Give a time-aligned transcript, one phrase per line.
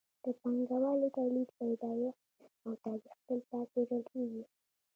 [0.23, 2.23] د پانګوالي تولید پیدایښت
[2.65, 4.43] او تاریخ دلته څیړل کیږي.